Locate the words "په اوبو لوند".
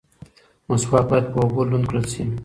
1.31-1.85